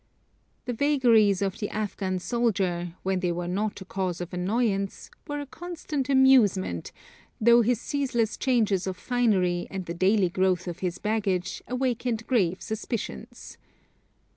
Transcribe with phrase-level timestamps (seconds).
[0.65, 5.39] The vagaries of the Afghan soldier, when they were not a cause of annoyance, were
[5.39, 6.91] a constant amusement,
[7.39, 12.63] though his ceaseless changes of finery and the daily growth of his baggage awakened grave
[12.63, 13.59] suspicions.